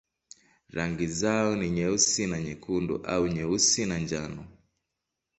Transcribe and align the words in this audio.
Rangi 0.69 1.07
zao 1.07 1.55
ni 1.55 1.69
nyeusi 1.69 2.27
na 2.27 2.41
nyekundu 2.41 2.95
au 2.97 3.27
nyeusi 3.27 3.85
na 3.85 3.97
njano. 3.99 4.45